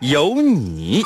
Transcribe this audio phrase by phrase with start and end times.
[0.00, 1.02] 有你。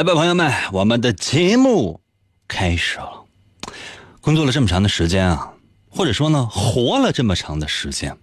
[0.00, 2.00] 来吧，朋友们，我们的节目
[2.48, 3.26] 开始了。
[4.22, 5.52] 工作了这么长的时间啊，
[5.90, 8.16] 或者说呢，活了这么长的时间，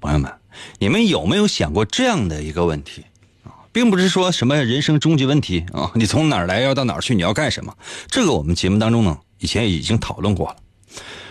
[0.00, 0.32] 朋友们，
[0.78, 3.04] 你们有没有想过这样的一个问题
[3.44, 3.52] 啊？
[3.70, 7.76] 并不是说什么人生终极问题啊，你从哪儿来要到哪儿去，你要干什么？
[8.08, 10.56] 这个我们节目当中呢，以前已经讨论过了。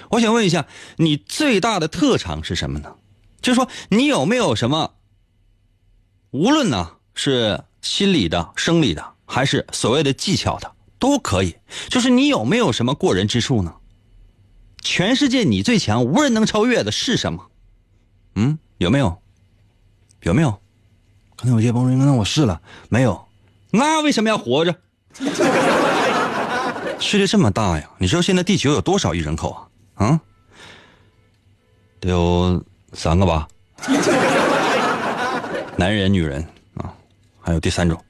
[0.10, 2.94] 我想问一下，你最大的特长是什么呢？
[3.42, 4.94] 就是说，你有没有什么，
[6.30, 11.56] 无论呢是心理的、生理的，还是所谓的技巧的，都可以。
[11.88, 13.76] 就是你有没有什么过人之处呢？
[14.82, 17.46] 全世界你最强，无人能超越的是什么？
[18.36, 19.22] 嗯，有没有？
[20.24, 20.60] 有没有？
[21.36, 23.28] 可能有些朋友说：“那我试了，没有。”
[23.72, 24.76] 那为什么要活着？
[27.00, 29.52] 世界这么大呀，你知道现在地球有多少亿人口
[29.96, 30.06] 啊？
[30.06, 30.20] 啊，
[32.00, 32.62] 得有
[32.94, 33.48] 三个吧？
[35.78, 36.46] 男人、女人
[36.76, 36.94] 啊，
[37.40, 38.04] 还有第三种。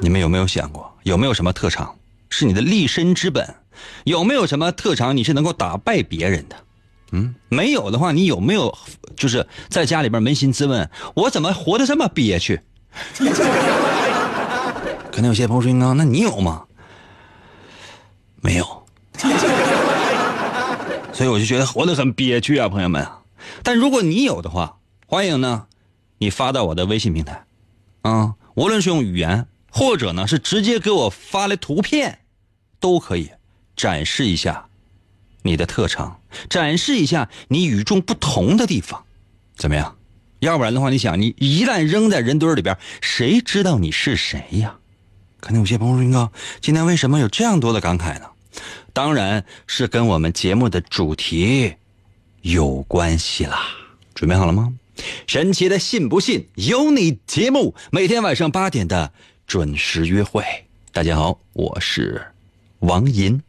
[0.00, 1.96] 你们有没有想过，有没有什么特长
[2.30, 3.54] 是你的立身之本？
[4.04, 6.56] 有没有什么特长你是能够打败别人的？
[7.12, 8.76] 嗯，没有的话，你有没有
[9.16, 12.60] 就是在家里边扪心自问，我怎么活得这么憋屈？
[15.12, 16.64] 可能有些朋友说：“刚，那你有吗？”
[18.42, 18.86] 没有，
[21.12, 23.06] 所以我就觉得活得很憋屈啊，朋友们。
[23.62, 25.66] 但如果你有的话，欢迎呢，
[26.18, 27.44] 你发到我的微信平台，
[28.02, 29.46] 啊，无论是用语言，
[29.76, 32.20] 或者呢是直接给我发来图片，
[32.80, 33.30] 都可以
[33.76, 34.68] 展示一下
[35.42, 39.04] 你的特长，展示一下你与众不同的地方，
[39.54, 39.98] 怎么样？
[40.38, 44.78] 要不然的话，你想，你一旦扔在人堆里边，谁知道你是谁呀？
[45.40, 46.32] 可能有些朋友说：“哥，
[46.62, 48.30] 今天为什么有这样多的感慨呢？”
[48.94, 51.74] 当然是跟我们节目的主题
[52.40, 53.68] 有关系啦。
[54.14, 54.72] 准备好了吗？
[55.26, 59.12] 神奇的信不信由你节目，每天晚上八点的
[59.46, 60.42] 准时约会。
[60.92, 62.26] 大家好，我是
[62.80, 63.40] 王银。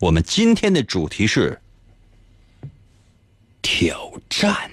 [0.00, 1.60] 我们今天的主题是
[3.60, 4.70] 挑战。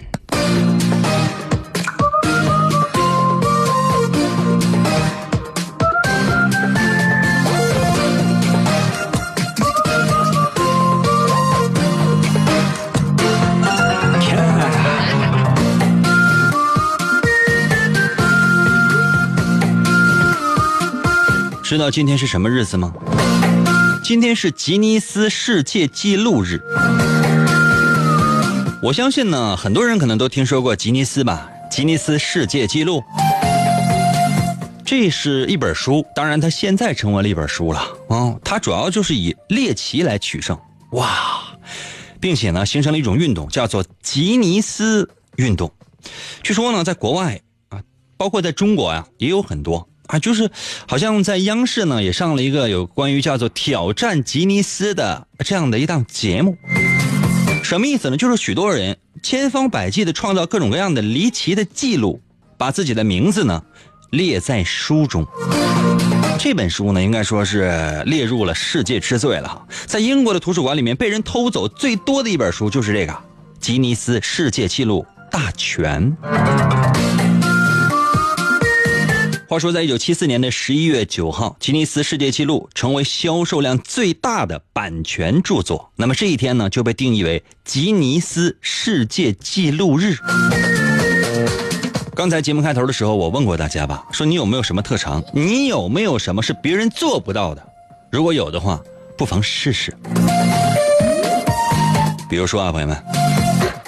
[21.74, 22.94] 知道今天是什么日子吗？
[24.04, 26.62] 今天是吉尼斯世界纪录日。
[28.84, 31.50] 我相信呢，很多人可能都听说过吉尼斯吧？
[31.72, 33.04] 吉尼斯世界纪录，
[34.86, 38.36] 这是一本书，当然它现在成为了一本书了啊。
[38.44, 40.56] 它主要就是以猎奇来取胜，
[40.92, 41.42] 哇，
[42.20, 45.74] 并且呢，形成了一种运动，叫做吉尼斯运动。
[46.44, 47.82] 据说呢，在国外啊，
[48.16, 49.90] 包括在中国呀，也有很多。
[50.08, 50.50] 啊，就是
[50.88, 56.58] 好像在央视呢也上了一个有关于叫做挑战吉尼斯的这样的一档节目，
[57.64, 58.18] 什么意思呢？
[58.18, 62.22] 就是许多人千方百计的创造各种各样的离奇的记录，
[62.58, 63.64] 把自己的名字呢
[64.12, 65.26] 列在书中。
[66.38, 69.66] 这本书呢，应该说是列入了世界之最了。
[69.86, 73.14] 在英国的图书馆里面，被人偷走最多的一本书就是这个
[73.62, 76.14] 《吉尼斯世界纪录大全》。
[79.54, 85.92] 话说，在一九七四年的十一月九号，吉尼斯世界纪录成为销售量最大的版权著作。
[85.96, 90.16] 那么这一天呢，就被定义为吉尼斯世界纪录日。
[92.16, 95.24] 刚才节目开头的时候，我问过大家吧，说你有没有什么特长？
[95.32, 97.64] 你有没有什么是别人做不到的？
[98.12, 98.82] 如果有的话，
[99.16, 99.96] 不妨试试。
[102.28, 102.98] 比如说啊，朋友们，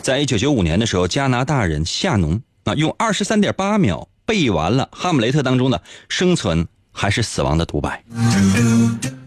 [0.04, 8.04] 在一九九五年的时候，加拿大人夏农啊，用二十三点八秒背完了《哈姆雷特》当中的“生存还是死亡”的独白。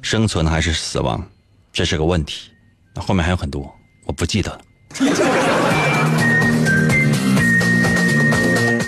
[0.03, 1.25] 生存还是死亡，
[1.73, 2.51] 这是个问题。
[2.95, 3.73] 那后面还有很多，
[4.07, 4.61] 我不记得了。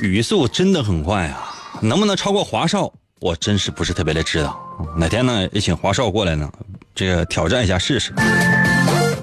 [0.03, 2.93] 语速真的很快啊，能不能超过华少？
[3.21, 4.59] 我真是不是特别的知道。
[4.97, 6.51] 哪天呢，也请华少过来呢，
[6.95, 8.13] 这个挑战一下试试。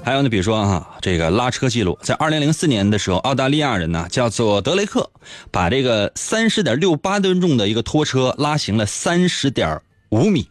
[0.08, 5.10] 还有呢，比如说哈，这个拉车记录，在二零零四年的时候，澳大利亚人呢叫做德雷克，
[5.50, 9.78] 把这个三十点六八吨重的一个拖车拉行了三十点
[10.08, 10.48] 五米，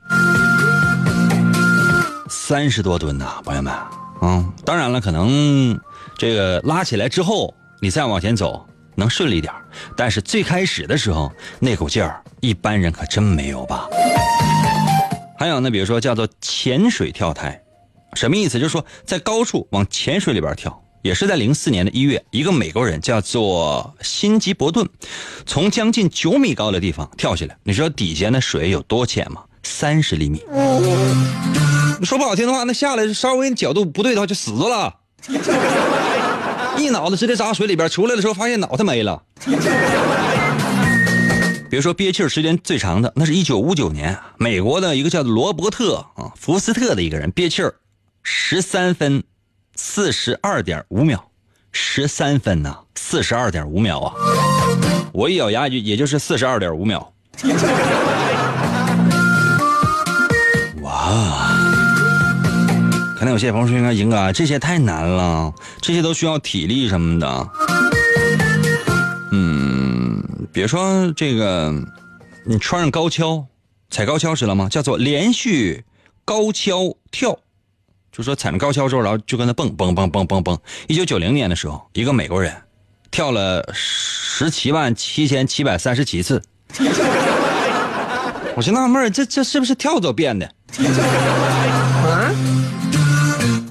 [2.29, 3.73] 三十多吨呐，朋友们，
[4.21, 5.79] 嗯，当然了，可能
[6.19, 7.51] 这个拉起来之后，
[7.81, 8.63] 你再往前走
[8.93, 9.51] 能顺利点
[9.95, 13.87] 但是最开始的时候那股劲儿，一般人可真没有吧。
[15.39, 17.59] 还有呢，比如说叫做潜水跳台。
[18.13, 18.59] 什么意思？
[18.59, 24.87] 就是说，在高处往浅水里边跳，也是在零四年的一月，一个美国人叫做辛吉伯顿，
[25.45, 27.57] 从将近九米高的地方跳下来。
[27.63, 29.43] 你知道底下那水有多浅吗？
[29.63, 30.41] 三十厘米。
[32.03, 34.95] 说不好听的话，那下来稍微角度不对的话就死了，
[36.77, 39.23] 一脑子直接扎水里边，出来的时候发现脑袋没了。
[41.69, 47.61] 比如说憋气时间最长的，那是一九五九年，美国的一个叫罗伯特啊福斯特的一个人憋气。
[48.29, 49.23] 十三分
[49.73, 51.31] 四十二点五秒，
[51.71, 54.13] 十三分呐，四十二点五秒啊！
[55.13, 57.13] 我一咬牙就也就是四十二点五秒。
[60.81, 61.57] 哇！
[63.17, 67.49] 可能有些朋友说：“应该赢哥，这些太难了，这些都需要体力什么的。”
[69.31, 70.21] 嗯，
[70.51, 71.73] 比如说这个，
[72.45, 73.45] 你穿上高跷，
[73.89, 74.67] 踩高跷知道吗？
[74.67, 75.85] 叫做连续
[76.25, 77.39] 高跷跳。
[78.17, 80.57] 就说踩着高跷之后，然后就跟那蹦蹦蹦蹦蹦蹦。
[80.87, 82.51] 一九九零年的时候，一个美国人
[83.11, 86.41] 跳了十七万七千七百三十七次。
[88.55, 90.51] 我就纳闷这这是不是跳蚤变的？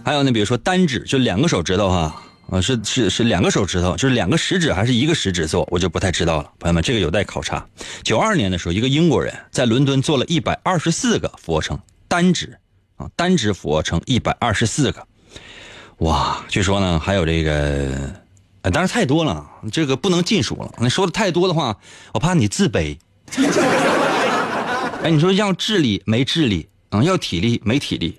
[0.05, 6.49] 还有呢，比如说单指，就两个手指头哈，啊是是是两个手指头，就是两个食指还是一个食指做，我就不太知道了。
[6.61, 7.67] 朋友们，这个有待考察。
[8.05, 11.77] 九二年的时候，一个英国人在伦敦做了一百二十四个俯卧撑
[12.07, 12.57] 单指。
[12.97, 15.07] 啊，单指俯卧撑一百二十四个，
[15.99, 16.43] 哇！
[16.49, 18.15] 据说呢，还有这个，
[18.63, 20.73] 哎，当然太多了，这个不能尽数了。
[20.79, 21.77] 你说的太多的话，
[22.15, 22.99] 我怕你自卑。
[25.03, 28.19] 哎，你说要智力没智力啊，要体力没体力，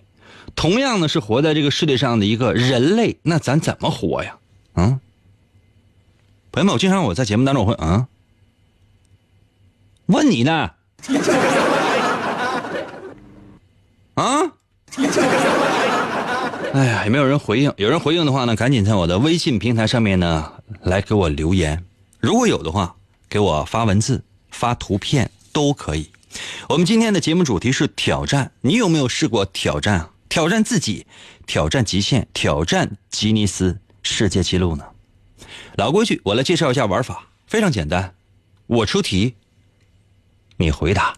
[0.56, 4.38] 同样的是活在这个世界上的一个人类，那咱怎么活呀？
[4.74, 5.00] 啊，
[6.52, 8.08] 朋友们，我经常我在节目当中我会啊，
[10.06, 10.72] 问你呢，
[14.14, 14.52] 啊？
[16.74, 17.74] 哎呀，也没有人回应。
[17.78, 20.52] 有人回应的话呢，赶紧在我的微信平台上面呢
[20.82, 21.84] 来给我留言。
[22.20, 22.96] 如果有的话，
[23.30, 26.10] 给我发文字、发图片都可以。
[26.70, 30.10] 我们今天的节目主题是挑战，你有没有试过挑战？
[30.30, 31.08] 挑战自己，
[31.46, 34.84] 挑战极限，挑战吉尼斯世界纪录呢？
[35.76, 38.14] 老规矩，我来介绍一下玩法，非常简单。
[38.68, 39.36] 我出题，
[40.58, 41.16] 你回答。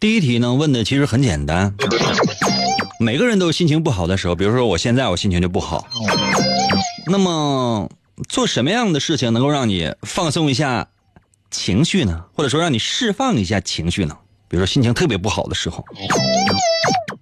[0.00, 1.74] 第一题呢，问的其实很简单。
[2.98, 5.86] 每个人都有心情不好的时候，比如说我现在我心情就不好。
[7.06, 7.86] 那么
[8.26, 10.88] 做什么样的事情能够让你放松一下
[11.50, 12.24] 情绪呢？
[12.34, 14.16] 或者说让你释放一下情绪呢？
[14.48, 15.84] 比如说心情特别不好的时候，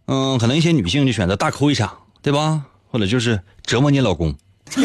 [0.07, 1.93] 嗯，可能一些女性就选择大哭一场，
[2.23, 2.65] 对吧？
[2.93, 4.33] 或者就是折磨你老公。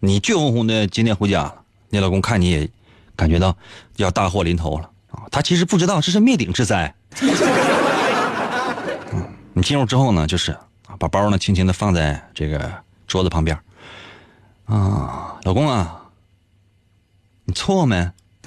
[0.00, 1.54] 你倔哄哄的今天回家了，
[1.88, 2.68] 你老公看你也
[3.16, 3.56] 感觉到
[3.96, 4.90] 要大祸临头了。
[5.30, 6.94] 他其实不知道这是灭顶之灾。
[9.52, 10.56] 你进入之后呢，就是
[10.98, 12.72] 把包呢轻轻的放在这个
[13.06, 13.58] 桌子旁边。
[14.66, 16.00] 啊，老公啊，
[17.44, 18.10] 你错没？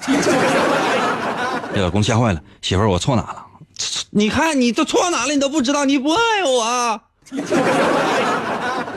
[1.74, 3.44] 这老公吓坏了，媳妇儿我错哪了？
[4.10, 5.32] 你看你都错哪了？
[5.32, 7.00] 你都不知道，你不爱我。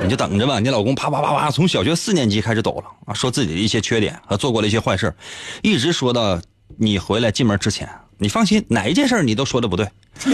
[0.02, 5.14] 你就等着吧，你老公啪啪啪啪从小学四年级开始抖了啊，说自己的一些缺点和做过的一些坏事，
[5.62, 6.40] 一直说到。
[6.76, 9.88] 你回来进门之前，你放心，哪一件事你都说的不对，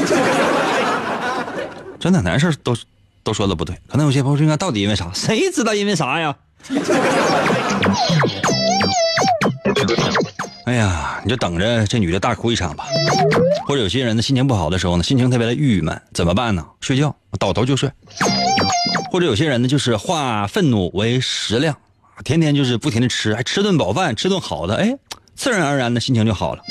[2.00, 2.75] 真的，哪件事都
[3.24, 3.78] 都说的不对。
[3.88, 5.12] 可能有些朋友说，到底因为啥？
[5.13, 6.36] 谁知道因为啥呀？
[10.66, 12.86] 哎呀，你就等着这女的大哭一场吧。
[13.68, 16.66] 或者有些人呢，心情不好的时候呢，心情特别的郁闷，怎么办呢？
[16.80, 17.92] 睡觉，倒头就睡。
[19.12, 21.75] 或者有些人呢，就是化愤怒为食量，
[22.24, 24.98] 天天就是不停的吃，还吃顿饱饭，吃顿好的，哎，
[25.36, 26.62] 自然而然的心情就好了。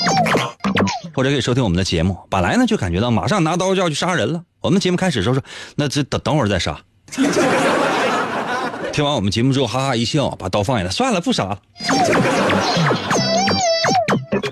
[1.13, 4.43] 或者可以收听我们的节目，本来呢就感觉到马上拿刀就要去杀人了。
[4.61, 5.43] 我们节目开始的时候说，
[5.75, 6.79] 那这等等会儿再杀。
[8.91, 11.59] 听完我们节目之后，哈哈一笑，把刀放下来，算了，不杀了。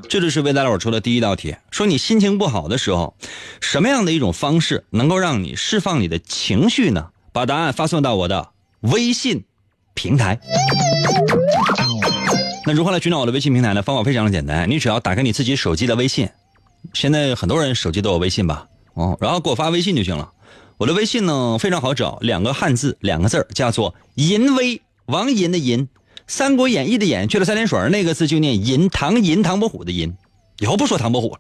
[0.10, 3.15] 这就是为大伙出的第一道题，说你心情不好的时候，
[3.60, 7.10] 什么样的一种方式能够让你释放你的情绪呢？
[7.32, 8.50] 把答案发送到我的
[8.82, 9.46] 微信
[9.94, 10.39] 平台。
[12.74, 13.82] 如何来寻找我的微信平台呢？
[13.82, 16.30] 方法非常的简单，你只要打开你自己手机的微信，
[16.94, 18.68] 现在很多人手机都有微信吧？
[18.94, 20.32] 哦，然后给我发微信就行了。
[20.78, 25.88] 我的微信呢非常好找，两个汉字，两个字叫做“淫威”，王淫的淫。
[26.28, 30.16] 《三国演义》的演去了三点水那个字就念银，唐银唐伯虎的银，
[30.60, 31.40] 以后不说唐伯虎了。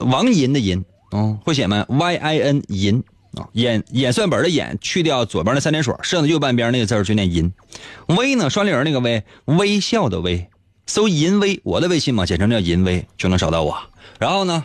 [0.00, 3.02] 王银的银，嗯，会写吗？Y I N 银
[3.36, 7.52] 啊，演演算本的演去掉左边那三点水，剩下右半边那个字就念银。
[8.08, 10.48] 微呢，双立人那个微，微笑的微，
[10.86, 13.76] 搜银微，我的微信嘛，简称叫银微，就能找到我。
[14.18, 14.64] 然后呢，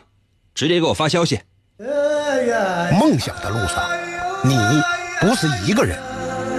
[0.55, 1.39] 直接给我发消息。
[2.99, 3.83] 梦想的路上，
[4.43, 4.55] 你
[5.19, 5.97] 不是一个人。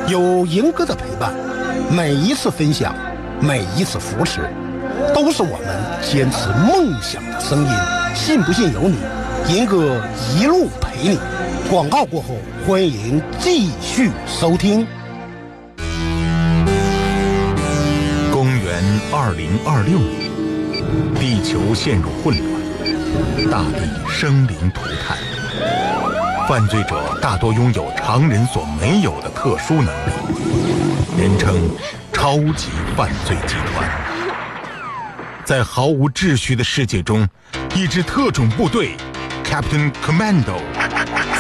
[0.08, 1.32] 有银哥的陪伴，
[1.90, 2.94] 每一次分享，
[3.40, 4.40] 每一次扶持，
[5.14, 7.70] 都是我们坚持梦想的声音。
[8.14, 8.98] 信不信由你，
[9.54, 10.04] 银哥
[10.36, 11.18] 一路陪你。
[11.72, 12.36] 广告过后，
[12.66, 14.86] 欢迎继续收听。
[18.30, 20.30] 公元二零二六年，
[21.14, 25.16] 地球陷入混乱，大地生灵涂炭。
[26.46, 30.12] 犯罪者大多拥有常人所没有的特殊能力，
[31.16, 31.58] 人称
[32.12, 33.90] “超级犯罪集团”。
[35.42, 37.26] 在毫无秩序的世界中，
[37.74, 38.90] 一支特种部队
[39.42, 40.60] Captain Commando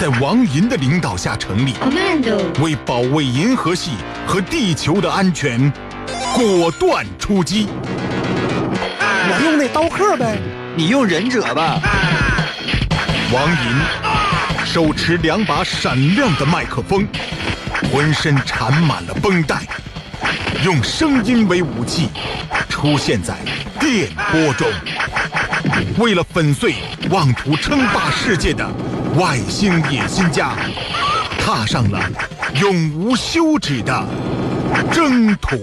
[0.00, 1.74] 在王银的领导下成立，
[2.60, 3.92] 为保卫银河系
[4.26, 5.72] 和地球的安全，
[6.34, 7.68] 果断出击。
[8.98, 10.38] 我用那刀客呗，
[10.74, 11.80] 你用忍者吧。
[13.32, 13.56] 王银。
[14.64, 17.06] 手持两把闪亮的麦克风，
[17.92, 19.60] 浑身缠满了绷带，
[20.64, 22.08] 用声音为武器，
[22.70, 23.34] 出现在
[23.78, 24.66] 电波中。
[25.98, 26.76] 为了粉碎
[27.10, 28.66] 妄图称霸世界的
[29.14, 30.56] 外星野心家，
[31.38, 32.10] 踏上了
[32.58, 34.08] 永无休止的
[34.90, 35.56] 征途。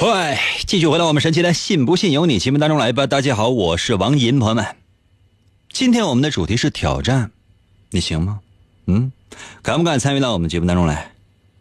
[0.00, 3.06] 喂，继续回到我们神奇的“信不信由你”节目当中来吧。
[3.06, 4.64] 大家好，我是王银，朋友们，
[5.70, 7.32] 今天我们的主题是挑战，
[7.90, 8.40] 你行吗？
[8.86, 9.12] 嗯，
[9.62, 11.12] 敢不敢参与到我们节目当中来？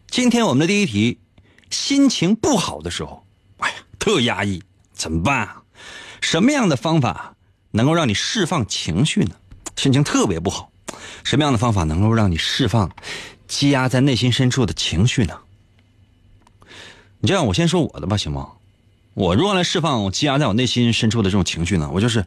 [0.07, 1.17] 今天我们的第一题，
[1.69, 3.25] 心情不好的时候，
[3.57, 4.63] 哎呀，特压抑，
[4.93, 5.62] 怎么办啊？
[6.23, 7.35] 什么样的方法
[7.71, 9.35] 能够让你释放情绪呢？
[9.75, 10.71] 心情特别不好，
[11.25, 12.89] 什么样的方法能够让你释放
[13.45, 15.37] 积压在内心深处的情绪呢？
[17.19, 18.47] 你这样，我先说我的吧，行吗？
[19.13, 21.89] 我如何来释放我积压在我内心深处的这种情绪呢？
[21.93, 22.25] 我就是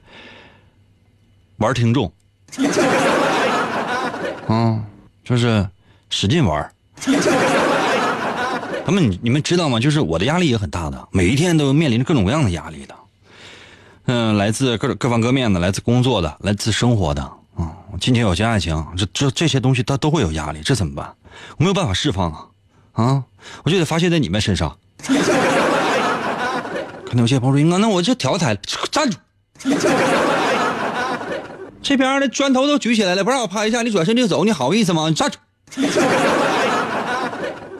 [1.56, 2.12] 玩听众，
[4.46, 4.84] 嗯，
[5.24, 5.66] 就是
[6.10, 6.70] 使劲玩。
[8.84, 9.80] 他们，你你们知道吗？
[9.80, 12.94] 就是我的压力也很大的，每一天都面临着各种各样的压力的。
[14.06, 17.22] 嗯，来自各各方各面的，来自工作的，来自生活的，
[17.56, 21.12] 啊，金钱、友情、爱情，这这这些东西，它都会有压力，这怎么办？
[21.58, 22.46] 我没有办法释放啊，
[22.92, 23.24] 啊，
[23.64, 24.76] 我就得发泄在你们身上。
[27.04, 28.56] 可能有些朋友说：“英哥，那我就调台，
[28.90, 29.16] 站住！
[31.82, 35.08] 这边的砖头都举起来了，不让我拍一下，你转身就走，你好意思吗？
[35.08, 35.38] 你站住！”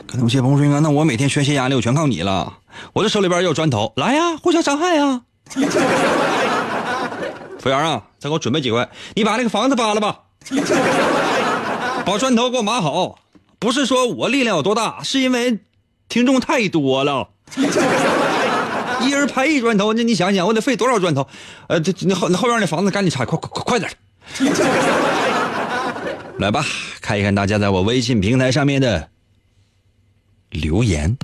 [0.07, 2.53] 可能有些朋友说：“英哥，那我每天宣泄压力，我全靠你了。
[2.93, 5.23] 我这手里边也有砖头，来呀，互相伤害呀！”
[7.59, 10.21] 服务员啊，再给我准备几块，你把那个房子扒了吧，
[12.05, 13.19] 把砖头给我码好。
[13.59, 15.61] 不是说我力量有多大，是因为。
[16.09, 17.31] 听众太多了，
[19.01, 21.27] 一人拍一砖头，那你想想，我得费多少砖头？
[21.67, 23.91] 呃，这那后那后院那房子赶紧拆，快快快快点！
[26.39, 26.65] 来吧，
[27.01, 29.09] 看一看大家在我微信平台上面的
[30.51, 31.19] 留言。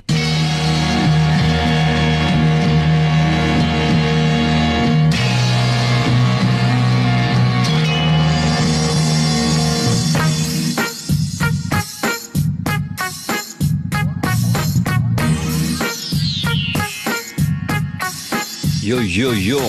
[18.93, 19.59] 哟哟哟！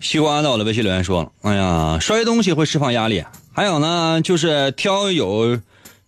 [0.00, 5.58] 西瓜到了，微信留言说：“哎呀，摔东西会释放压力，还有呢，就是挑有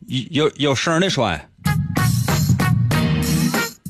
[0.06, 1.48] 有有声的摔。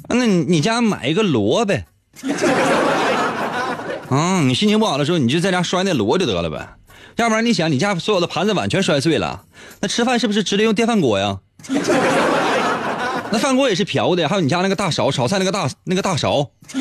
[0.09, 1.85] 那你你家买一个锣呗，
[4.09, 6.76] 啊，你心情不好的时候，你就在家摔那锣就得了呗。
[7.16, 9.44] 要不然你想，你家所有的盘子碗全摔碎了，
[9.80, 11.40] 那吃饭是不是直接用电饭锅呀？
[13.35, 16.49] 那饭锅也是瓢的，还有你家那个大勺炒菜那个大那个大勺。”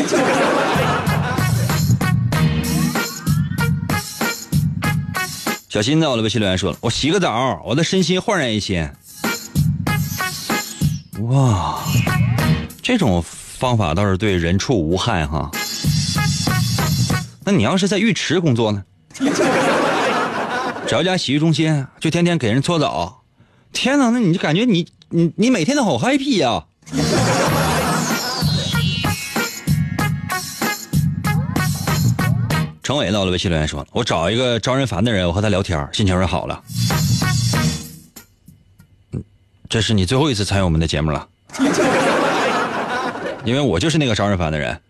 [5.67, 8.87] 小新到了，微信留言说了：“我洗个澡，我的身心焕然一新。”
[11.27, 11.83] 哇，
[12.83, 15.49] 这种方法倒是对人畜无害哈。
[17.43, 18.83] 那你要是在浴池工作呢？
[20.85, 23.23] 找一家洗浴中心，就天天给人搓澡。
[23.71, 26.63] 天哪，那你就感觉你你你每天都好 happy 呀！
[32.81, 36.59] 程伟到了，微信留言说：“我找一个招人烦的人，我和他聊天，心情是好了。”，
[39.69, 41.27] 这是你最后一次参与我们的节目了，
[43.45, 44.81] 因为我就是那个招人烦的人。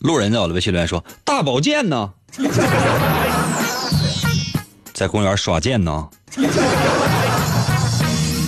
[0.00, 2.10] 路人到了，微信留言说：“大保健呢，
[4.98, 6.08] 在公园耍剑呢。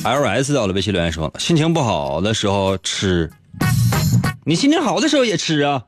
[0.03, 3.31] ”LS 到了，微信留言说：“心情不好的时候吃。”
[4.45, 5.85] 你心情好的时候也吃啊。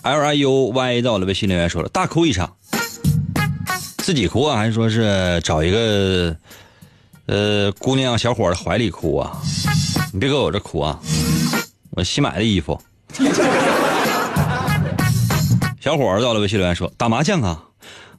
[0.00, 2.50] L I U Y 到了，微信留言说了，大哭一场，
[3.98, 6.34] 自己哭啊，还是说是找一个
[7.26, 9.36] 呃姑娘小伙的怀里哭啊？
[10.14, 10.98] 你别搁我这哭啊！
[11.90, 12.80] 我新买的衣服。
[15.78, 17.62] 小伙到了，微信留言说，打麻将啊，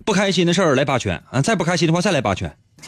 [0.08, 2.58] 不开心的事儿来八圈啊，再不开心的话再来八圈。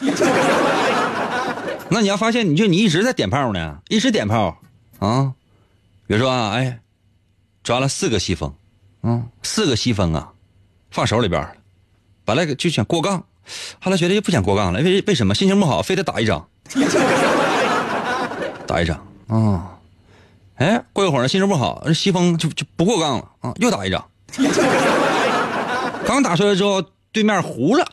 [1.90, 4.56] 那你要发现，你就你一直在点炮呢，一直点炮，
[5.00, 5.34] 啊，
[6.06, 6.80] 比如说啊，哎，
[7.62, 8.54] 抓了四个西风，
[9.02, 10.32] 嗯，四个西风啊，
[10.90, 11.52] 放手里边了，
[12.24, 13.22] 本来就想过杠，
[13.82, 15.34] 后来觉得又不想过杠了，为为什么？
[15.34, 16.48] 心情不好，非得打一张，
[18.66, 18.96] 打一张，
[19.28, 19.76] 啊，
[20.54, 24.02] 哎，过一会儿心情不好，西风就就不过杠了，啊，又打一张，
[26.06, 27.86] 刚打出来之后，对面糊了。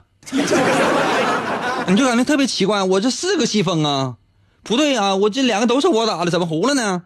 [1.88, 4.15] 你就感觉特别奇怪，我这四个西风啊，
[4.63, 7.03] 不对啊，我这两个都是我打的，怎么糊了呢？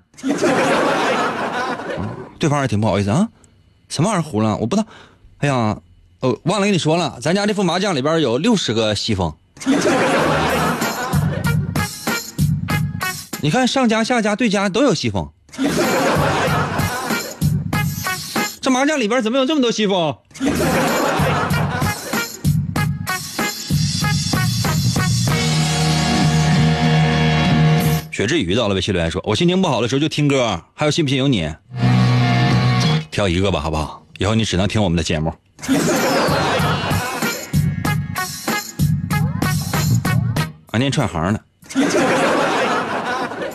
[2.40, 3.30] 对方也挺不好意思啊，
[3.90, 4.58] 什么玩意儿糊了？
[4.58, 4.88] 我不知道。
[5.38, 5.78] 哎呀，
[6.22, 9.32] 哦，忘了跟你说了，咱家这副麻将里边有六十个西风。
[13.42, 15.30] 你看上家下家对家都有西风，
[18.60, 20.18] 这麻将里边怎么有这么多西风？
[28.22, 31.52] 雪之宇到了，微信留言说：“我心情不好的时候就听歌，还有信不信由你，
[33.10, 34.06] 挑一个吧，好不好？
[34.20, 35.34] 以后你只能听我们的节目。”
[40.70, 41.40] 啊，念串行呢。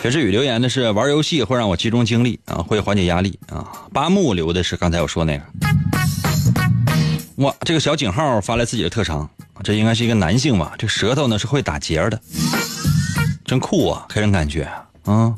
[0.02, 3.64] 雪之雨留言的是玩游戏会让我集中精力啊，会缓解压力啊。
[3.92, 5.44] 八木留的是刚才我说那个。
[7.36, 9.30] 哇，这个小井号发来自己的特长，
[9.62, 10.72] 这应该是一个男性吧？
[10.76, 12.20] 这舌头呢是会打结的。
[13.46, 14.68] 真酷啊，给人感觉
[15.04, 15.32] 啊！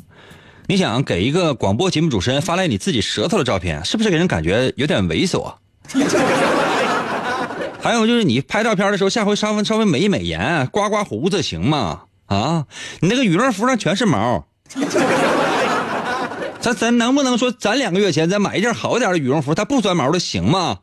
[0.67, 5.53] 你想给一个广播节目主持人发来你自己舌头的照片，是不是给人感觉有点猥琐？
[7.81, 12.01] 还有就是你拍照片的时候，下回稍微稍微美一美颜，刮刮胡子行吗？
[12.25, 12.65] 啊，
[12.99, 14.45] 你那个羽绒服上全是毛，
[16.59, 20.79] 咱咱能不能说攒两个月前咱买一件好点的羽绒服，它不钻毛的行吗？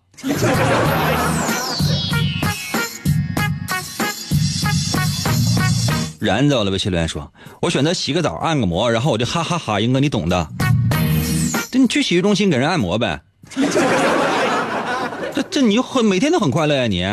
[6.27, 10.49] 燃走了，微信留言说：“我选择洗个澡，按个摩，然后我就哈哈哈，英哥你懂的。
[11.71, 13.23] 这你去洗浴中心给人按摩呗。
[15.33, 17.05] 这这你就很每天都很快乐呀你。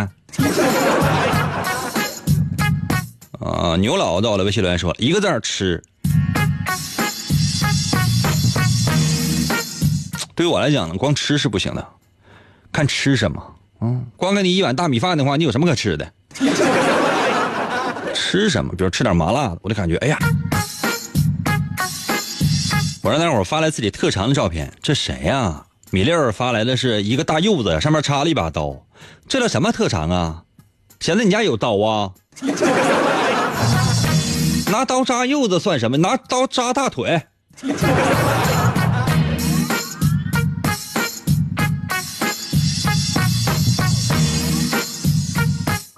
[3.40, 5.84] 啊，牛老到了，微信留言说一个字吃。
[10.34, 11.88] 对于我来讲呢，光吃是不行的，
[12.72, 13.40] 看吃什么。
[13.80, 16.12] 嗯，光给你一碗大米饭的话，你有什么可吃的？”
[18.34, 18.74] 吃什么？
[18.76, 20.18] 比如吃点麻辣的，我就感觉哎呀！
[23.04, 25.64] 我让大伙发来自己特长的照片，这谁呀？
[25.92, 28.76] 米粒儿发来的是一个大柚子，上面插了一把刀，
[29.28, 30.42] 这叫什么特长啊？
[31.00, 32.10] 显得你家有刀啊？
[34.72, 35.98] 拿刀扎柚子算什么？
[35.98, 37.22] 拿刀扎大腿？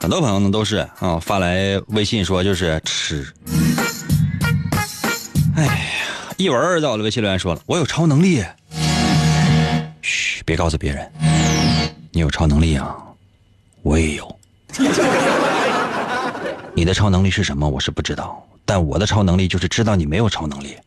[0.05, 3.27] 很多朋友呢都是啊发来微信说就是吃，
[5.55, 5.73] 哎呀，
[6.37, 8.45] 一文在我的微信留言说了，我有超能力。
[10.03, 11.11] 嘘，别告诉别人，
[12.11, 12.95] 你有超能力啊，
[13.81, 14.39] 我也有。
[16.75, 17.67] 你的超能力是什么？
[17.67, 20.77] 我是不知道，但我的超能力就是知道你没有超能力。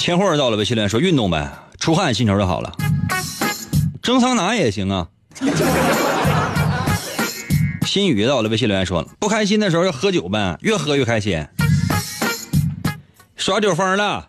[0.00, 1.48] 千惠到了微信留言说运动呗，
[1.82, 2.72] 出汗心情就好了。
[4.00, 5.08] 蒸桑拿也行啊。
[7.84, 11.44] 心雨到了微信留言说了，不开心的时候要喝酒呗，越喝越开心。
[13.34, 14.28] 耍酒疯了，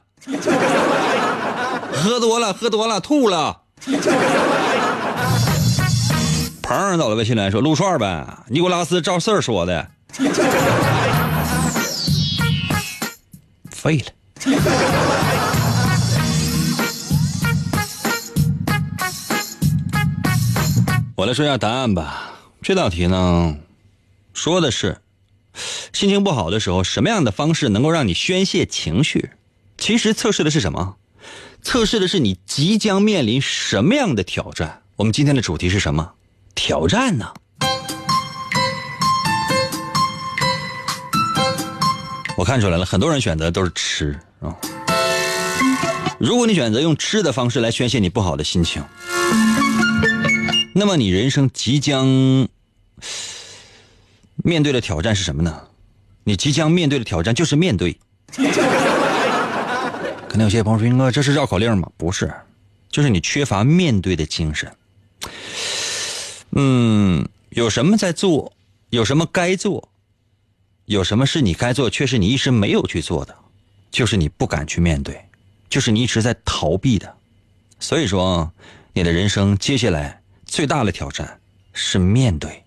[1.93, 3.61] 喝多了，喝多了，吐了。
[6.63, 9.87] 鹏儿到了微信留言说撸串呗，尼古拉斯赵四说的。
[13.69, 14.05] 废了。
[21.15, 22.33] 我来说一下答案吧。
[22.63, 23.55] 这道题呢，
[24.33, 24.97] 说的是
[25.93, 29.29] 心情不好的时候，什么样的方式能够让你宣泄情绪？
[29.77, 30.95] 其实测试的是什么？
[31.61, 34.81] 测试的是你即将面临什么样的挑战？
[34.95, 36.13] 我们今天的主题是什么？
[36.55, 37.31] 挑战呢？
[42.35, 44.57] 我看出来了，很多人选择都是吃啊。
[46.17, 48.83] 如果你选择用吃的方式来宣泄你不好的心情。
[50.73, 52.05] 那么你人生即将
[54.37, 55.67] 面对的挑战是什么呢？
[56.23, 57.97] 你即将面对的挑战就是面对。
[60.27, 62.33] 可能有些朋友说：“哥，这是绕口令吗？”不是，
[62.89, 64.75] 就是你缺乏面对的精神。
[66.53, 68.53] 嗯，有什么在做？
[68.89, 69.89] 有什么该做？
[70.85, 73.35] 有什么是你该做，却是你一直没有去做的？
[73.91, 75.23] 就是你不敢去面对，
[75.69, 77.15] 就是你一直在逃避的。
[77.79, 78.51] 所以说，
[78.93, 80.22] 你的人生接下来。
[80.53, 81.41] 最大的挑战
[81.73, 82.63] 是面对。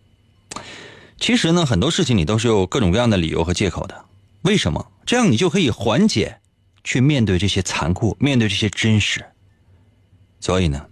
[1.20, 4.06] 其实呢，很多事情你都是有各种各样的理由和借口的。
[4.42, 4.90] 为什么？
[5.06, 6.40] 这样你就可以缓解，
[6.82, 9.24] 去面对这些残酷，面对这些真实。
[10.40, 10.84] 所以呢，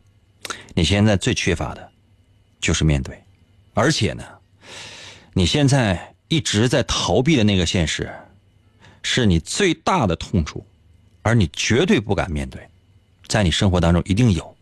[0.72, 1.90] 你现在最缺乏的，
[2.60, 3.20] 就是面对。
[3.74, 4.22] 而且呢，
[5.32, 8.08] 你现在一直在逃避的那个现实，
[9.02, 10.64] 是你最大的痛处，
[11.22, 12.64] 而你绝对不敢面对。
[13.26, 14.56] 在你生活当中一定有，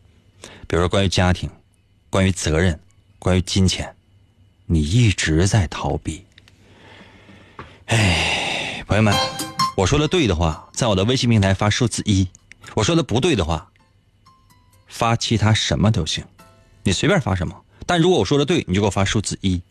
[0.67, 1.51] 比如说关于家庭。
[2.13, 2.79] 关于责任，
[3.19, 3.97] 关于金钱，
[4.67, 6.27] 你一直在逃避。
[7.87, 9.15] 哎，朋友们，
[9.79, 12.27] 我说的对的话，在我的微信平台发数字一；
[12.75, 13.71] 我说的不对的话，
[14.89, 16.23] 发其他什么都行，
[16.83, 17.59] 你随便发什么。
[17.87, 19.63] 但如果我说的对，你就给我发数字一。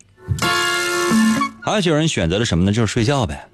[1.61, 2.73] 还有些人选择了什么呢？
[2.73, 3.47] 就是睡觉呗。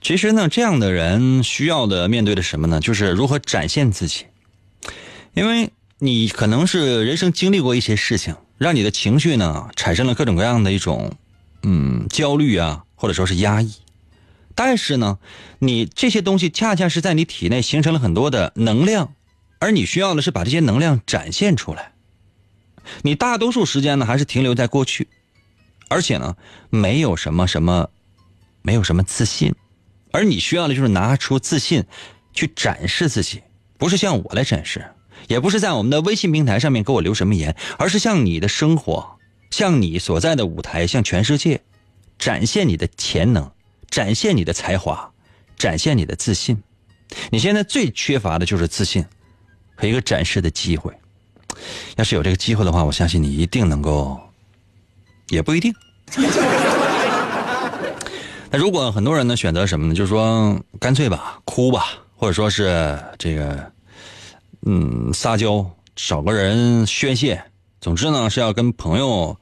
[0.00, 2.80] 其实呢，这样的人需要的面对的什么呢？
[2.80, 4.26] 就是如何展现自己。
[5.34, 11.12] 因为你可能是人生经历过一些事情，让你的情绪呢产生了各种各样的一种，
[11.62, 13.74] 嗯，焦虑啊，或者说是压抑。
[14.54, 15.18] 但是呢，
[15.58, 19.14] 你这些东西恰恰是在你体内形成了很多的能量，
[19.58, 21.92] 而你需要的是把这些能量展现出来。
[23.00, 25.08] 你大多数时间呢还是停留在过去，
[25.88, 26.36] 而且呢
[26.68, 27.88] 没有什么什么，
[28.60, 29.54] 没有什么自信，
[30.10, 31.84] 而你需要的就是拿出自信，
[32.34, 33.40] 去展示自己，
[33.78, 34.84] 不是向我来展示。
[35.28, 39.18] 也不是在我们的微信平台上面给我留什么言，而是向你的生活，
[39.50, 41.60] 向你所在的舞台，向全世界
[42.18, 43.50] 展现你的潜能，
[43.90, 45.10] 展现你的才华，
[45.56, 46.62] 展现你的自信。
[47.30, 49.04] 你现在最缺乏的就是自信
[49.74, 50.92] 和一个展示的机会。
[51.96, 54.20] 要是有这个机会的话，我相信你一定能够，
[55.28, 55.74] 也不一定。
[58.50, 59.94] 那如果很多人呢选择什么呢？
[59.94, 63.71] 就是说干脆吧，哭吧，或者说是这个。
[64.64, 67.42] 嗯，撒娇，找个人宣泄，
[67.80, 69.36] 总之呢是要跟朋友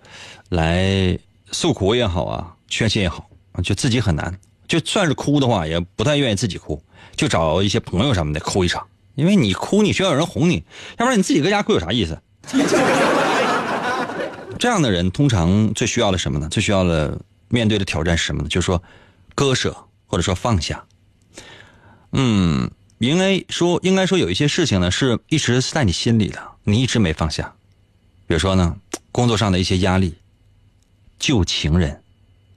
[0.48, 1.18] 来
[1.52, 3.28] 诉苦也好啊，宣泄也好，
[3.62, 6.82] 就自己很难，就算是哭的话，也不太愿意自己哭，
[7.14, 10.64] 就找一些朋友什么的哭一场，因为你哭你需要有人哄你，
[10.96, 12.18] 要不然你自己搁家哭有啥意思？
[14.58, 16.48] 这样的人通常最需要的什么呢？
[16.48, 18.48] 最需要的面对的挑战是什么呢？
[18.48, 18.82] 就是说
[19.34, 20.82] 割舍或者说放下。
[22.12, 22.70] 嗯。
[23.08, 27.54] 应该说，应该说有一些事情呢，是一直在你心里的，你一直没放下。
[28.26, 28.76] 比如说呢，
[29.10, 30.14] 工作上的一些压力，
[31.18, 32.02] 旧情人，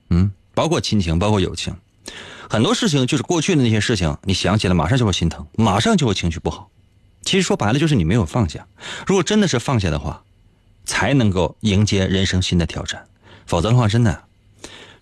[0.10, 1.74] 嗯，包括亲情，包括友情，
[2.50, 6.70] 很多事情就是过去的那些事情，你想起来马上就会心疼，马上就会情绪不好。
[7.24, 8.68] 其实说白了就是你没有放下。
[9.08, 10.24] 如果真的是放下的话，
[10.84, 13.08] 才能够迎接人生新的挑战。
[13.46, 14.24] 否则的话，真的。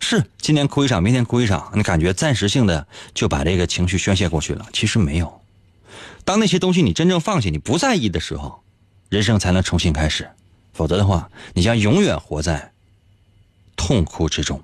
[0.01, 4.65] 是今天哭一场，明天哭一场，你感觉暂时性的就把这个情绪宣泄过去了。
[4.73, 5.41] 其实没有，
[6.25, 8.61] 当那些东西你真正放下、你不在意的时候，
[9.07, 10.27] 人生才能重新开始。
[10.73, 12.71] 否则的话，你将永远活在
[13.75, 14.61] 痛苦之中。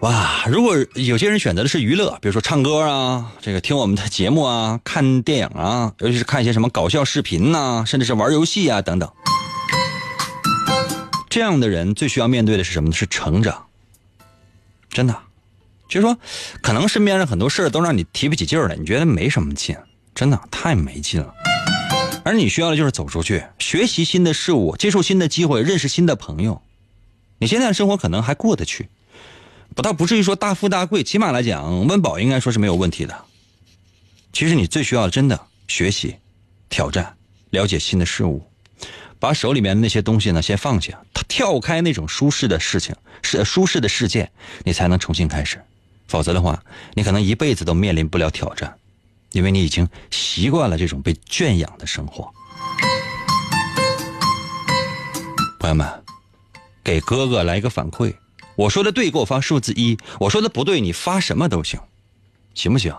[0.00, 9.10] 哇，如果有些人选择的是娱乐，比如说唱歌啊，这个听我们的节目啊，看电影啊，尤其是看一些什么搞笑视频呐、甚至是玩游戏啊等等，
[11.30, 12.94] 这样的人最需要面对的是什么呢？
[12.94, 13.66] 是成长。
[14.90, 15.16] 真的，
[15.88, 16.18] 就是说，
[16.60, 19.76] 可能身边的很多事儿都让你提不起劲儿来，你觉得没什么劲，
[20.12, 21.32] 真的太没劲了。
[22.24, 26.60] 而你需要的就是走出去，学习新的事物，接触新的机会，认识新的朋友。
[27.38, 28.88] 你现在的生活可能还过得去。
[29.76, 33.16] 不，倒不至于说大富大贵，起码来讲，温饱应该说是没有问题的。
[34.32, 36.16] 其实你最需要的，真的学习、
[36.68, 37.16] 挑战、
[37.50, 38.44] 了解新的事物，
[39.20, 44.30] 把手里面那些东西呢先放下，跳开那种舒适的事情，是舒适的世界，
[44.64, 45.62] 你才能重新开始。
[46.08, 46.60] 否则的话，
[46.94, 48.74] 你可能一辈子都面临不了挑战，
[49.32, 52.32] 因为你已经习惯了这种被圈养的生活。
[55.60, 55.86] 朋友们，
[56.82, 58.14] 给哥哥来一个反馈。
[58.56, 61.78] 我说的对，给我发数字一；我说的不对，你发什么都行，
[62.54, 62.94] 行不行？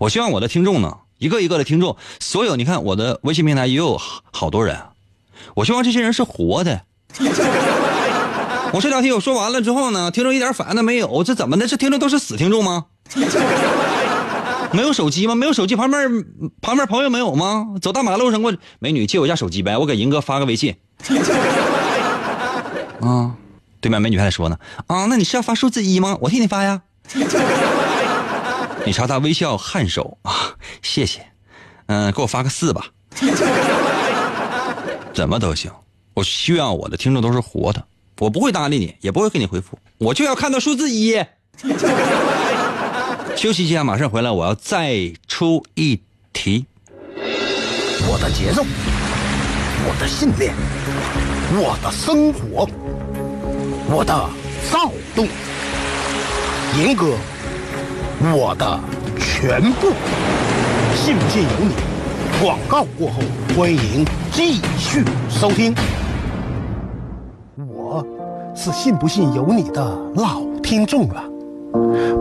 [0.00, 4.82] 我希望我的听众呢，一个一个的听众，所有你看我的微信平台也有好多人，
[5.54, 6.82] 我希望这些人是活的。
[8.72, 11.66] 我这道题我说完了之后呢，听众一点反应都没有，这怎么的？
[11.66, 12.86] 这听众都是死听众吗？
[14.72, 15.34] 没有手机吗？
[15.34, 16.24] 没有手机，旁边
[16.60, 17.68] 旁边朋友没有吗？
[17.80, 20.76] 走大马路上过美女借我一下手机呗，我给银哥发个微信。
[23.00, 23.34] 啊。
[23.78, 26.18] 对面美女还在说呢，啊，那你是要发数字一吗？
[26.22, 26.82] 我替你发呀。
[28.84, 31.26] 你朝他微笑颔首啊，谢谢。
[31.86, 32.86] 嗯，给我发个四吧。
[35.16, 35.72] 怎么都行，
[36.12, 37.82] 我希望我的听众都是活的，
[38.18, 41.14] 我不会搭理你，也不会给你回复，我就要看到数字一。
[43.34, 45.98] 休息一下，马上回来，我要再出一
[46.34, 46.66] 题。
[47.16, 48.62] 我的节奏，
[49.86, 50.52] 我的信念，
[51.62, 52.68] 我的生活。
[53.88, 54.12] 我的
[54.70, 55.26] 躁动，
[56.78, 57.16] 严哥，
[58.36, 58.78] 我的
[59.18, 59.94] 全部，
[60.94, 61.95] 信不信由你。
[62.42, 63.22] 广告过后，
[63.56, 65.74] 欢迎继续收听。
[67.66, 68.06] 我
[68.54, 69.82] 是信不信由你的
[70.16, 71.24] 老听众了，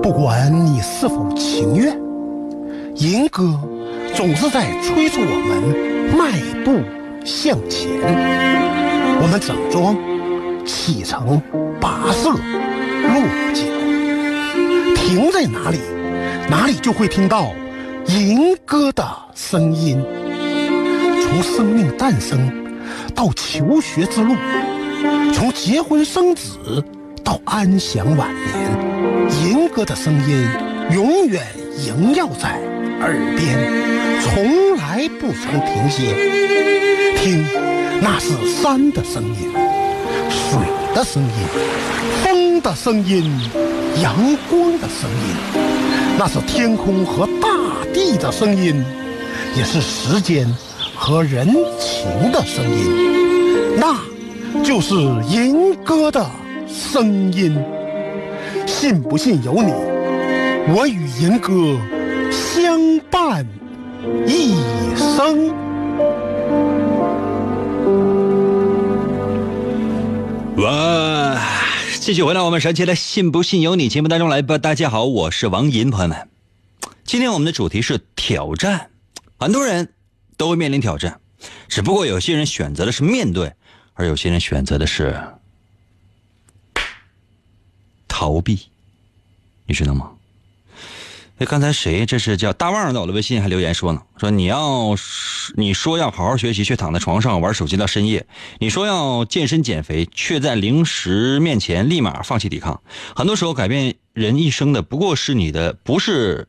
[0.01, 1.99] 不管你是否情愿，
[2.95, 3.60] 银哥
[4.15, 6.82] 总是在催促我们迈步
[7.25, 7.89] 向前。
[9.21, 9.97] 我们整装。
[10.65, 11.39] 启程，
[11.80, 13.21] 跋涉，落
[13.54, 13.62] 脚，
[14.95, 15.78] 停在哪里，
[16.49, 17.51] 哪里就会听到
[18.07, 20.03] 银歌的声音。
[21.21, 22.39] 从生命诞生
[23.13, 24.35] 到求学之路，
[25.33, 26.83] 从结婚生子
[27.23, 30.47] 到安享晚年，银歌的声音
[30.91, 31.43] 永远
[31.77, 32.59] 萦绕在
[33.01, 36.15] 耳边，从来不曾停歇。
[37.17, 37.43] 听，
[38.01, 38.29] 那是
[38.61, 39.51] 山的声音。
[40.29, 40.59] 水
[40.93, 41.29] 的声音，
[42.23, 43.31] 风的声音，
[44.01, 44.15] 阳
[44.49, 47.49] 光的声音，那是天空和大
[47.93, 48.84] 地的声音，
[49.56, 50.47] 也是时间
[50.95, 51.45] 和人
[51.78, 53.97] 情的声音，那
[54.63, 54.95] 就是
[55.30, 56.25] 银歌的
[56.67, 57.62] 声音。
[58.65, 59.73] 信不信由你，
[60.73, 61.78] 我与银歌
[62.32, 62.80] 相
[63.12, 63.45] 伴
[64.25, 64.56] 一
[64.95, 65.54] 生。
[70.58, 71.54] 哇！
[72.05, 74.59] 继续回到我们神奇的“信不信由你”节目当中来吧。
[74.59, 76.29] 大家好，我是王银，朋友们，
[77.03, 78.91] 今天我们的主题是挑战。
[79.39, 79.91] 很多人
[80.37, 81.19] 都会面临挑战，
[81.67, 83.55] 只不过有些人选择的是面对，
[83.95, 85.19] 而有些人选择的是
[88.07, 88.67] 逃避，
[89.65, 90.14] 你知道吗？
[91.38, 92.06] 哎，刚才谁？
[92.06, 94.95] 这是叫大旺在我的微信还留言说呢，说你要
[95.56, 98.21] 你说要好好学习，却躺在床上玩手机到深夜；
[98.60, 102.82] 你说要健身减肥，却在零食面前立马放弃抵抗。
[103.13, 106.48] 很多时候，改变人一生的不过是你的，不是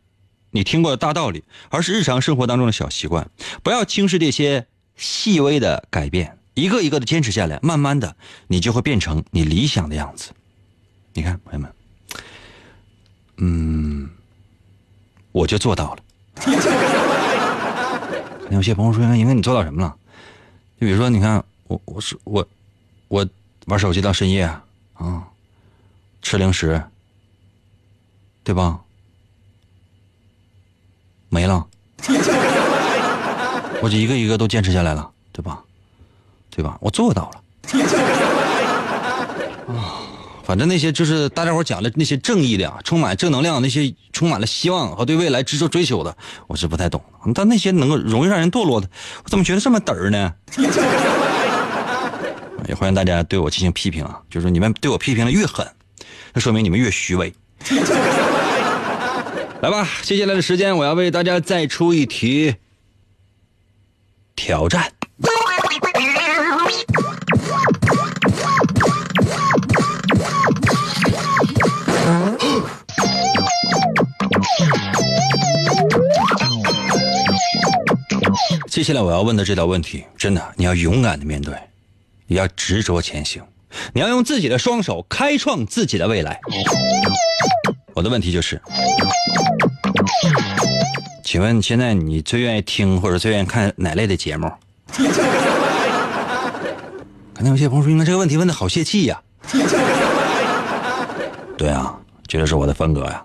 [0.53, 3.29] 你听过的大道理，而是日常生活当中的小习惯。
[3.65, 8.15] 不要轻视这些细微的改变，一个一个的坚持下来，慢慢的，
[8.47, 10.31] 你就会变成你理想的样子。
[11.13, 11.73] 你看，朋友们，
[13.39, 14.11] 嗯。
[15.37, 16.03] 我就做到了。
[18.49, 19.95] 有些朋友说：“应该你做到什么了？”
[20.81, 22.47] 就比如说，你看我，我是我，
[23.09, 23.29] 我
[23.67, 24.45] 玩手机到深夜
[24.95, 25.29] 啊，
[26.23, 26.83] 吃零食，
[28.45, 28.81] 对吧？
[31.29, 31.67] 没了，
[33.83, 35.63] 我就一个一个都坚持下来了，对吧？
[36.49, 36.79] 对吧？
[36.81, 37.43] 我做到了。
[39.69, 40.01] 啊。
[40.47, 47.03] 反正那些就是大家伙讲的那些正义的啊、充满正能量、那些充满了希望和对未来执着追求的，我是不太懂。
[47.35, 48.89] 但那些能够容易让人堕落的，
[49.25, 50.33] 我怎么觉得这么嘚儿呢？
[52.69, 55.67] 也欢迎大家对我进行批评啊，就是你们对我批评的越狠，
[56.33, 57.35] 那说明你们越虚伪。
[59.63, 62.55] 来吧，接下来的时间我要为大家再出一题
[64.37, 64.93] 挑战。
[78.77, 81.55] 接下来我要问的这道问题，真的你要勇敢的面对，
[82.27, 83.43] 也要执着前行，
[83.95, 86.39] 你要用自己的双手开创自己的未来。
[87.95, 88.61] 我的问题就是，
[91.25, 94.53] 请问现在你最愿意听或者最愿意看哪类的节目？
[97.33, 99.19] 可能有些朋友说，应该这个问题问的好泄气呀。
[101.57, 103.25] 对啊，这就是我的风格呀。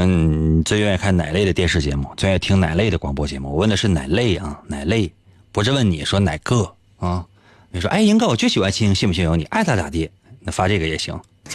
[0.00, 2.08] 嗯，最愿意看哪类的电视节目？
[2.16, 3.50] 最爱听哪类的广播节目？
[3.50, 4.56] 我问的是哪类啊？
[4.68, 5.12] 哪类？
[5.50, 7.26] 不是问你说哪个啊？
[7.72, 10.08] 你说，哎，英哥，我就喜欢听，信不信由你，爱咋咋地。
[10.38, 11.20] 那发这个也行。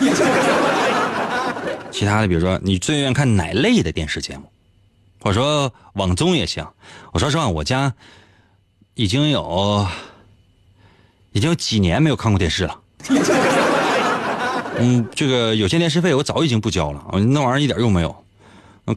[1.89, 4.43] 其他的，比如说，你最愿意看哪类的电视节目？
[5.21, 6.67] 我说网综也行。
[7.13, 7.93] 我说实话，我家
[8.95, 9.87] 已经有
[11.31, 12.77] 已经有几年没有看过电视了。
[14.79, 18.22] 嗯，这个有线电视费我早已经不交了，那玩意儿一点用没有。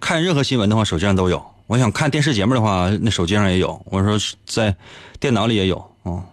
[0.00, 1.44] 看任何新闻的话，手机上都有。
[1.66, 3.80] 我想看电视节目的话，那手机上也有。
[3.86, 4.74] 我说在
[5.20, 5.76] 电脑里也有。
[6.02, 6.24] 哦，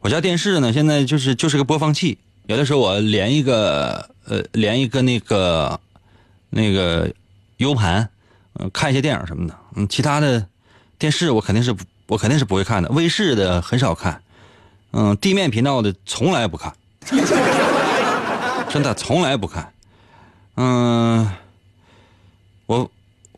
[0.00, 2.18] 我家电视呢，现在就是就是个播放器。
[2.46, 5.80] 有的时候我连一个呃，连一个那个
[6.50, 7.12] 那个
[7.56, 8.08] U 盘，
[8.58, 9.54] 嗯，看一些电影什么的。
[9.74, 10.46] 嗯，其他的
[10.98, 11.74] 电视我肯定是
[12.06, 12.88] 我肯定是不会看的。
[12.90, 14.22] 卫视的很少看，
[14.92, 16.72] 嗯，地面频道的从来不看，
[18.70, 19.72] 真的从来不看。
[20.54, 21.28] 嗯，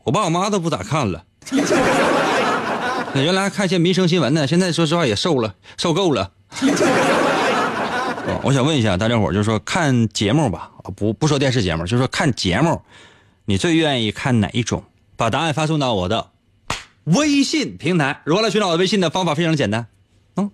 [0.08, 1.22] 我爸我妈都不咋看了，
[3.14, 6.32] 原来看一些民生新闻呢，现在说实话也瘦了，受够了。
[8.42, 12.80] 我想问一下大家伙就是说看节目吧，不不说电视节目，就是说看节目，
[13.44, 14.82] 你最愿意看哪一种？
[15.14, 16.30] 把答案发送到我的
[17.04, 18.22] 微信平台。
[18.24, 19.88] 如何来寻找我的微信的方法非常简单，
[20.36, 20.50] 嗯。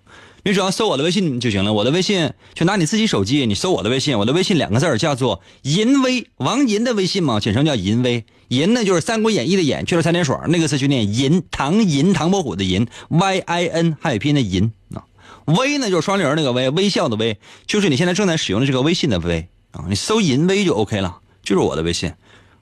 [0.47, 1.73] 你只要搜我的微信就行了。
[1.73, 4.19] 我的微信就拿你自己手机，你搜我的微信。
[4.19, 8.23] 我的微信两个字叫做“银威”，王银的微信嘛，简称叫“银威”。
[8.49, 11.43] 银呢就是《三国演义》的演，去了三点水，那个字就念银。
[11.49, 15.03] 唐银，唐伯虎的银，Y I N，汉语拼音的银啊。
[15.45, 19.85] 微呢就是双人那个微，微笑的微，就是你现在正在使用的这个微信的微啊。
[19.89, 22.13] 你搜“银威”就 OK 了，就是我的微信。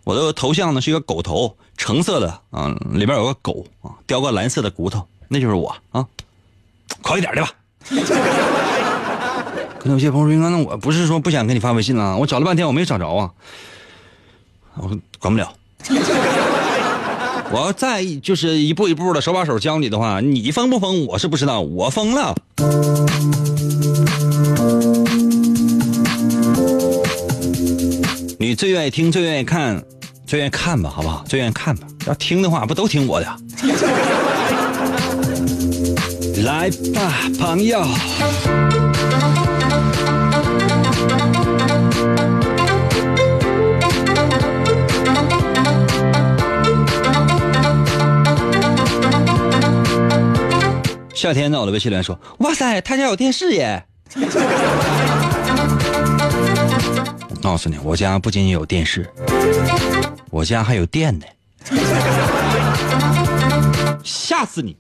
[0.06, 6.08] 我的头像呢是一个狗头，橙色的啊，里边有个狗啊，叼个蓝色的骨头，那就是我啊。
[7.02, 7.52] 快一点的吧。
[9.80, 13.30] 可能有些朋友说：“那我不是说不想给你发微信了，我找了半天我没找着啊，
[14.78, 15.54] 我管不了。
[17.52, 22.34] 我要再就是一步一步的手把手教你的话，你疯不疯我是不知道，我疯了。
[28.40, 29.84] 你最愿意听，最愿意看，
[30.26, 31.26] 最愿意看吧，好不好？
[31.28, 31.86] 最愿意看吧。
[32.08, 33.28] 要听的话，不都听我的？”
[36.42, 37.82] 来吧，朋友。
[51.14, 53.82] 夏天呢，我的微信留言说：“哇塞，他家有电视耶！”
[57.30, 59.10] 我 告诉你，我家不仅仅有电视，
[60.30, 61.26] 我家还有电呢。
[64.04, 64.76] 吓死你！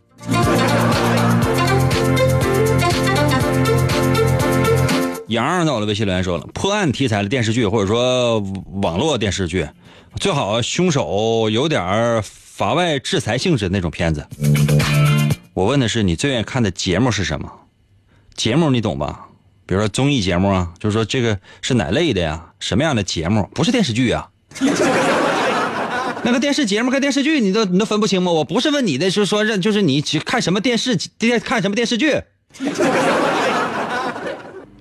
[5.27, 8.39] 杨在我的微信留言说了，破案题材的电视剧或者说
[8.81, 9.67] 网络电视剧，
[10.19, 14.27] 最好凶手有点法外制裁性质的那种片子。
[15.53, 17.51] 我问的是你最愿意看的节目是什么？
[18.35, 19.27] 节目你懂吧？
[19.65, 22.47] 比如说综艺节目啊，就是说这个是哪类的呀？
[22.59, 23.47] 什么样的节目？
[23.53, 24.29] 不是电视剧啊。
[26.25, 28.31] 那个电视节目跟电视剧，你都你都分不清吗？
[28.31, 30.97] 我不是问你的，是说认就是你去看什么电视
[31.43, 32.21] 看什么电视剧，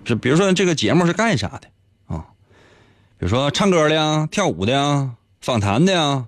[0.04, 1.60] 是比如说这个节目是干啥的
[2.06, 2.24] 啊？
[3.18, 6.24] 比如说唱歌的呀、跳舞的呀、访谈的呀，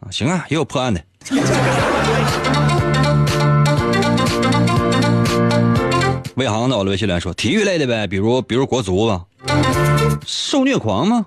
[0.00, 1.02] 啊行啊，也有破案的。
[6.36, 9.26] 魏航在我的微信来说体育类的呗，比如比如国足吧，
[10.24, 11.26] 受虐狂吗？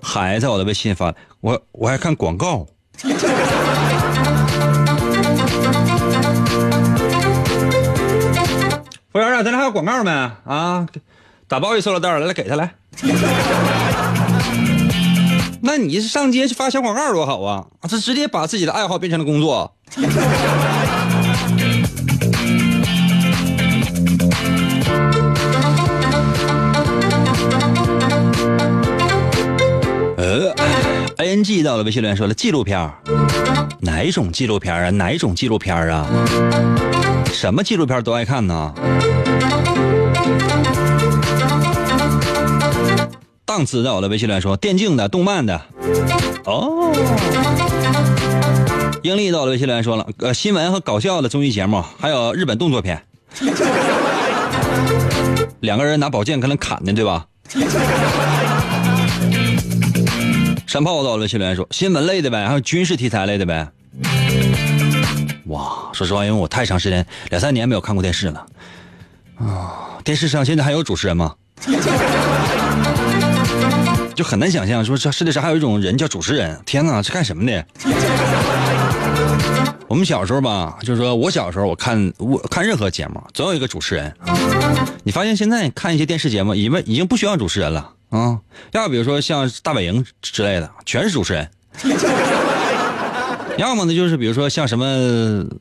[0.00, 2.64] 海在我的微信发，我我还看广告。
[9.16, 10.10] 服务员啊，咱俩还有广告没？
[10.44, 10.86] 啊，
[11.48, 12.74] 打包一塑料袋来，来给他来。
[15.62, 17.64] 那你上街去发小广告多好啊！
[17.88, 19.74] 这直接把自己的爱好变成了工作。
[30.18, 30.52] 呃
[31.16, 32.92] ，I N G 到了，微信留言说了纪录片
[33.80, 34.90] 哪一种纪录片啊？
[34.90, 36.06] 哪一种纪录片啊？
[37.46, 38.74] 什么纪录片都爱看呢？
[43.44, 45.62] 档次在我的微信留言说电竞的、动漫的。
[46.44, 46.92] 哦，
[49.04, 53.00] 英丽到了微信留言说了，呃，新闻和搞笑的综艺节目，还有日本动作片。
[55.60, 57.26] 两个人拿宝剑可能砍的，对吧？
[60.66, 63.68] 山炮到了微信留言说新闻类的呗，还有军事题材类的呗。
[65.56, 68.46] 哇，说实话，因为我太长时间两三年没有看过电视了
[69.38, 71.34] 啊，电视上现在还有主持人吗？
[74.14, 76.60] 就很难想象，说这世界上还有一种人叫主持人。
[76.66, 77.66] 天哪，是干什么的？
[79.88, 84.14] 我们小时候吧，就是说我小时候，我看我看任何节目，总有一个主持人。
[85.04, 88.38] 你发现现在看一些电视节目，已经已经不需要主持人了啊。
[88.72, 91.48] 要比如说像大本营之类的，全是主持人。
[93.58, 94.86] 要么呢，就是比如说像什么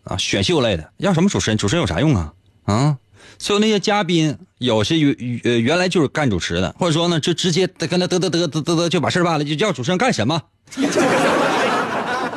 [0.03, 1.57] 啊选秀类的，要什么主持人？
[1.57, 2.33] 主持人有啥用啊？
[2.65, 2.97] 啊？
[3.37, 10.41] 所有那些嘉宾，有些原原原来就是干主持的，或者说呢，就直接跟他嘚嘚嘚嘚嘚嘚就把事办了，就叫主持人干什么？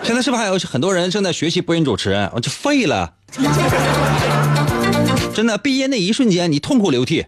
[0.03, 2.31] 现在是不是还有很多人正在学习播音主持人？
[2.35, 3.13] 我就废了，
[5.35, 7.27] 真的，毕业那一瞬间你痛哭流涕，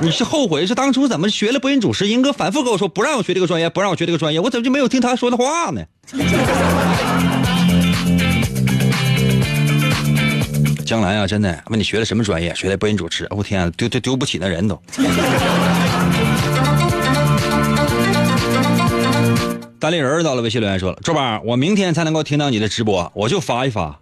[0.00, 2.06] 你是后悔是当初怎么学了播音主持？
[2.08, 5.82] 英哥反复跟我说不让我学这个专业，不让我学这个专业，我怎么就没有听他说的话呢？
[10.84, 12.54] 将来啊，真的问你学的什么专业？
[12.54, 13.26] 学的播音主持。
[13.30, 14.78] 我天啊，丢丢丢不起那人都。
[19.78, 23.98] 单立人到了微信留言说了：“周八，我明天才能够听到你的直播，我就发一发。”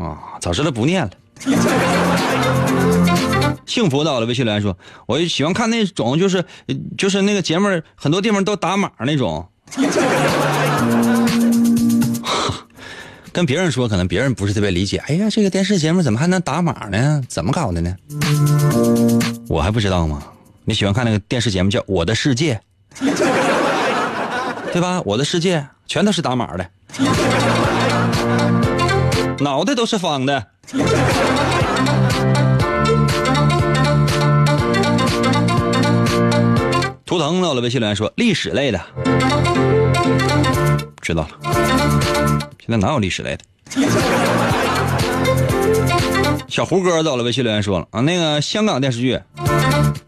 [0.00, 1.10] 啊，早知道不念了。
[3.66, 6.44] 幸福到了微信留言说：“我喜欢看那种，就是
[6.98, 9.48] 就是那个节目，很多地方都打码那种。
[13.32, 14.98] ”跟别人说，可能别人不是特别理解。
[15.06, 17.22] 哎呀，这个电视节目怎么还能打码呢？
[17.28, 17.96] 怎么搞的呢？
[19.48, 20.22] 我还不知道吗？
[20.64, 22.60] 你喜欢看那个电视节目叫《我的世界》，
[24.72, 25.00] 对吧？
[25.06, 26.70] 我的世界全都是打码的，
[29.40, 30.46] 脑袋都是方的。
[37.12, 38.80] 图腾到了微信留言说历史类的，
[41.02, 41.28] 知道了。
[42.58, 43.44] 现在哪有历史类的？
[46.48, 49.20] 小胡哥到了，微信留言说了啊，那个香港电视剧，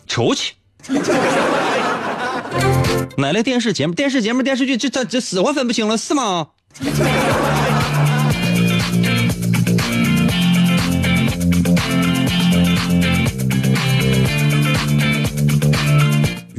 [0.07, 0.55] 出去。
[3.19, 3.93] 哪类电视节目？
[3.93, 6.47] 电视节目、电视剧，这这这死活分不清了，是吗？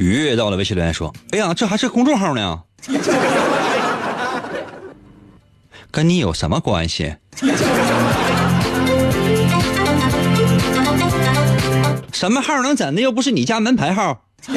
[0.06, 2.60] 雨到了，微信留言说，哎呀，这还是公众号呢。
[5.90, 7.16] 跟你有什么关系？
[12.12, 13.00] 什么号能怎的？
[13.00, 14.22] 又不是你家门牌号。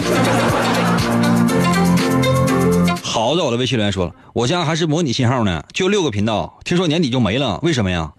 [3.01, 8.11] 好的，我的微信留言说了，我家还是模拟信号呢，就六个频道，听说年底就没了，为什么呀？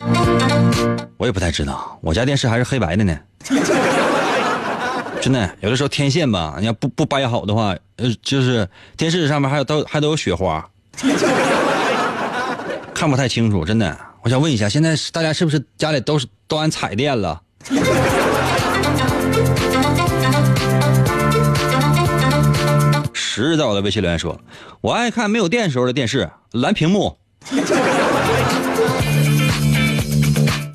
[1.17, 3.17] 我也不太知道，我家电视还是黑白的呢。
[5.21, 10.67] 真的，有的时候天线吧，你要不不掰好的话，呃，就是电视上面还有都还都有雪花。
[12.95, 13.97] 看不太清楚，真的。
[14.23, 17.41] 我想问一下，现在大家是不是家里都是都安彩电了？
[23.13, 24.39] 十到的微信留言说
[24.83, 27.17] ：“我爱看没有电时候的电视，蓝屏幕。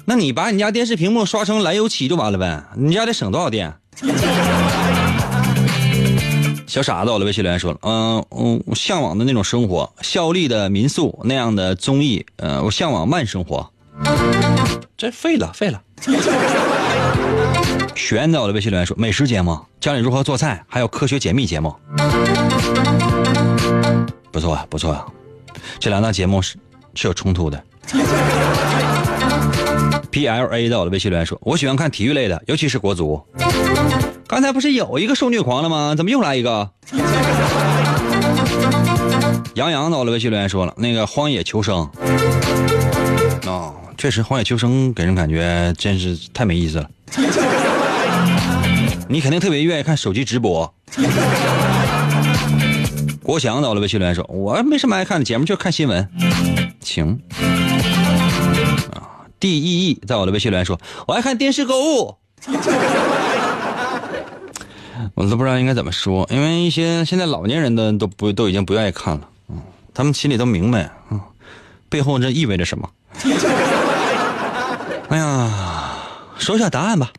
[0.08, 2.64] 那你把你家电视屏幕刷成蓝油漆就完了呗？
[2.76, 3.74] 你家得省多少电？”
[6.68, 13.70] 小傻子，我的微信留言说了，嗯嗯，向往的那种生活，效力的民宿那样的综艺，呃，我向往慢生活。
[14.98, 15.82] 这废了，废了。
[17.96, 21.74] 玄在我的微信留言说，美食节目，教你如何做菜，还有科学解密节目。
[24.32, 25.06] 不错啊，不错啊，
[25.80, 26.58] 这两档节目是
[26.94, 27.64] 是有冲突的。
[30.16, 33.22] P L A 在我的微信留言说，我喜欢看体育类的，尤其是国足。
[34.26, 35.94] 刚才不是有一个受虐狂了吗？
[35.94, 36.72] 怎么又来一个？
[39.56, 41.90] 杨洋在我的，微信留言说了，那个《荒野求生》
[43.46, 46.90] 哦，确实，《荒野求生》给人感觉真是太没意思了。
[49.10, 50.74] 你肯定特别愿意看手机直播。
[53.22, 56.08] 国强到了，微信留言说，我没什么爱看的节目，就看新闻。
[56.80, 57.20] 行。
[59.46, 62.16] ，D E E 在我的微信留言说，我爱看电视购物。
[65.14, 69.62] 我都不知道应该怎么说，因为一些现在老年人的都不都已经不愿意看了，嗯，
[69.94, 71.22] 他们心里都明白，嗯，
[71.90, 72.90] 背后这意味着什么。
[75.10, 75.52] 哎呀，
[76.40, 77.12] 说一下答案吧。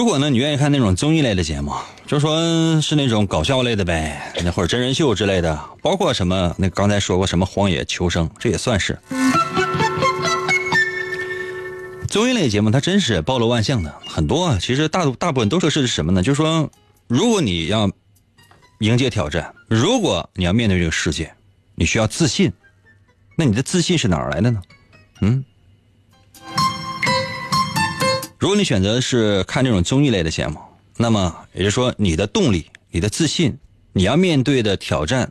[0.00, 1.74] 如果呢，你愿意看那种综艺类的节目，
[2.06, 8.98] 就说是那种搞笑类的呗，那或者真人秀之类的，包括什么那刚才说过什么《荒野求生》，这也算是
[12.08, 14.58] 综艺类节目，它真是包罗万象的，很多啊。
[14.58, 16.22] 其实大大部分都是是什么呢？
[16.22, 16.70] 就是说，
[17.06, 17.90] 如果你要
[18.78, 21.30] 迎接挑战，如果你要面对这个世界，
[21.74, 22.50] 你需要自信，
[23.36, 24.62] 那你的自信是哪儿来的呢？
[25.20, 25.44] 嗯。
[28.40, 30.58] 如果你选择是看这种综艺类的节目，
[30.96, 33.58] 那么也就是说，你的动力、你的自信，
[33.92, 35.30] 你要面对的挑战，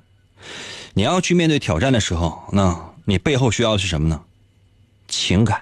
[0.93, 4.21] 你要去面对挑战的时候，那你背后需要的是什么呢？
[5.07, 5.59] 情感。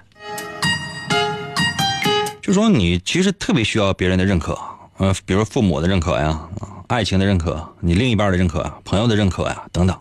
[2.41, 4.59] 就说你其实特别需要别人的认可，
[4.97, 6.49] 呃，比如父母的认可呀，
[6.87, 9.97] 爱情的认可，你另一半的认可，朋友的认可呀，等等。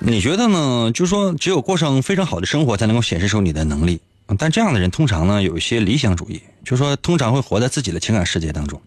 [0.00, 0.90] 你觉得呢？
[0.94, 4.00] 就说只有过上非常好的生活，才能够显示出你的能力。
[4.36, 8.80] 但这样的人通常呢有一些理想主义，就是说通常会活在自己的情感世界当中。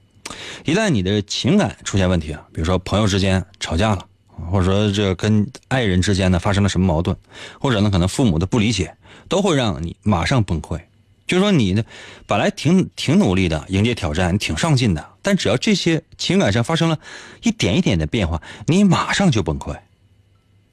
[0.66, 4.06] 一旦你的情感出现问题啊，比如说朋友之间吵架了，
[4.52, 7.18] 或者说这跟爱人之间呢发生了什么矛盾，
[7.60, 8.96] 或者呢可能父母的不理解，
[9.28, 10.80] 都会让你马上崩溃。
[11.28, 11.84] 就是说你呢
[12.28, 17.00] 本来挺挺努力的迎接挑战，挺上进的，但只要这些情感上发生了
[17.42, 19.78] 一点一点的变化，你马上就崩溃。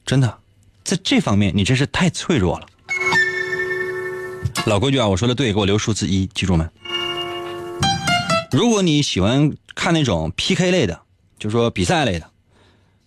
[0.05, 0.39] 真的，
[0.85, 2.67] 在这方面你真是太脆弱了。
[4.67, 6.69] 老规矩啊，我说的对，给我留数字一，记住没？
[8.51, 11.01] 如果你喜欢看那种 PK 类的，
[11.39, 12.31] 就说比赛类的，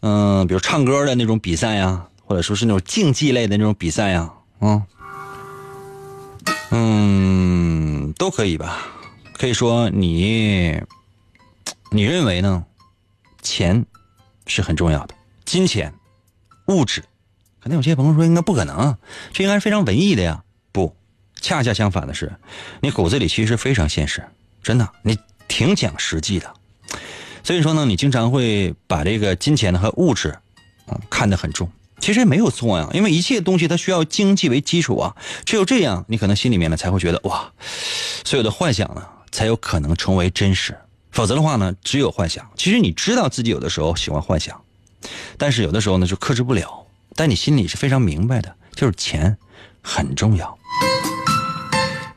[0.01, 4.83] 嗯，比如唱歌的那种比赛呀，或者说是那种竞技类的那种比赛呀，嗯，
[6.71, 8.79] 嗯，都可以吧？
[9.33, 10.79] 可以说你，
[11.91, 12.65] 你认为呢？
[13.41, 13.85] 钱
[14.45, 15.93] 是很重要的，金钱、
[16.67, 17.03] 物质，
[17.59, 18.95] 可能有些朋友说应该不可能，
[19.33, 20.43] 这应该是非常文艺的呀，
[21.41, 22.31] 恰恰相反的是，
[22.79, 24.23] 你骨子里其实非常现实，
[24.63, 25.17] 真的，你
[25.47, 26.53] 挺讲实际的。
[27.43, 30.37] 所以说呢，你经常会把这个金钱和物质，
[30.87, 31.69] 嗯，看得很重。
[31.99, 35.15] 其实没有错呀，因为一切东西它需要经济为基础啊。
[35.45, 37.51] 只有这样，你可能心里面呢才会觉得哇，
[38.23, 40.77] 所有的幻想呢才有可能成为真实。
[41.11, 42.49] 否则的话呢，只有幻想。
[42.55, 44.61] 其实你知道自己有的时候喜欢幻想，
[45.37, 46.85] 但是有的时候呢就克制不了。
[47.15, 49.37] 但你心里是非常明白的，就是钱
[49.81, 50.57] 很重要。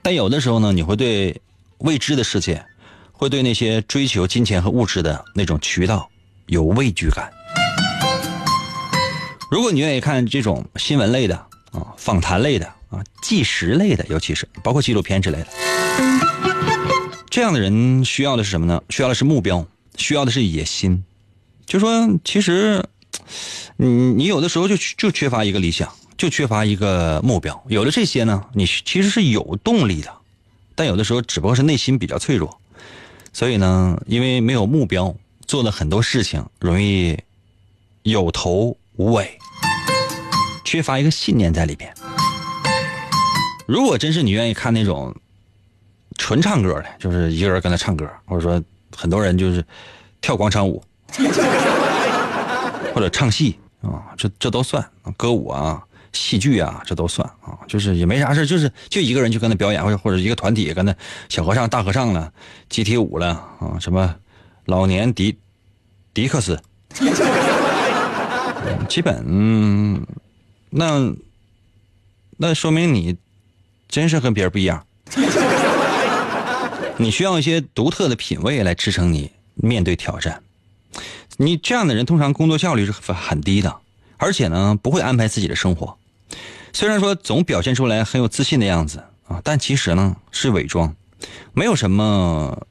[0.05, 1.41] 但有的时候呢，你会对
[1.79, 2.63] 未知的世界，
[3.11, 6.11] 会对那些追求金钱和物质的那种渠道
[6.45, 7.33] 有畏惧感。
[9.51, 11.35] 如果你愿意看这种新闻类的
[11.73, 15.47] 啊、访谈类的啊、纪实类的，尤其是包括纪录片之类的，
[17.31, 18.83] 这样的人需要的是什么呢？
[18.91, 21.03] 需要的是目标，需要的是野心。
[21.65, 22.85] 就说其实，
[23.79, 25.91] 你你有的时候就就缺乏一个理想。
[26.17, 30.13] 就缺乏一个目标，有了这些呢，你其实是有动力的，
[30.75, 32.61] 但有的时候只不过是内心比较脆弱，
[33.33, 35.15] 所以呢，因为没有目标，
[35.47, 37.19] 做的很多事情容易
[38.05, 39.39] 有头无尾，
[40.65, 41.93] 缺乏一个信念在里边。
[43.67, 45.15] 如果真是你愿意看那种
[46.17, 48.63] 纯唱歌的，就是一个人跟他唱歌，或者说
[48.97, 49.65] 很多人就是
[50.21, 50.81] 跳广场舞，
[52.95, 55.83] 或者唱戏啊，这这都算歌舞啊。
[56.15, 60.95] 戏剧啊，这都算啊，就是也没啥事就是就一个人去跟他表演，或者或者一个团体跟他
[61.29, 62.33] 小和尚、大和尚了，
[62.69, 64.17] 集体舞了啊，什么
[64.65, 65.37] 老年迪
[66.15, 66.63] 迪克斯，
[68.89, 70.07] 基本
[70.71, 71.13] 那
[72.37, 73.17] 那说明你
[73.89, 74.87] 真是跟别人不一样，
[76.97, 80.43] 你需要一些独特的品味来支撑你面对挑战。
[81.37, 83.77] 你这样的人通常工作效率是很低的，
[84.17, 85.97] 而且呢不会安排自己的生活。
[86.75, 90.93] 虽然说总表现出来很有自信的样子啊，但其实呢是伪装，
[91.53, 92.67] 没有什么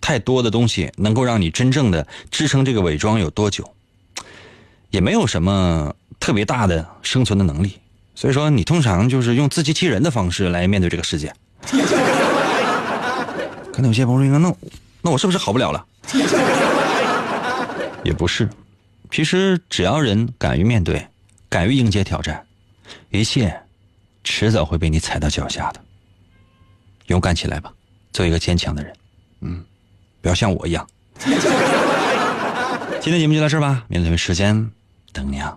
[0.00, 3.72] 太多的东西能够让你真正的支撑这个伪装有多久，
[4.90, 7.78] 也没有什么特别大的生存的能力。
[8.16, 11.32] 所以说你通常就是用自欺欺人的方式来面对这个世界。
[13.72, 14.52] 可能有些朋友说，那
[15.02, 15.86] 那我是不是好不了了？
[18.02, 18.48] 也不是，
[19.10, 21.06] 其实只要人敢于面对，
[21.48, 22.45] 敢于迎接挑战。
[23.10, 23.60] 一切，
[24.24, 25.80] 迟早会被你踩到脚下的。
[27.06, 27.72] 勇敢起来吧，
[28.12, 28.92] 做一个坚强的人。
[29.40, 29.64] 嗯，
[30.20, 30.86] 不要像我一样。
[33.00, 34.70] 今天节目就到这儿吧，明天同一时间
[35.12, 35.56] 等你啊。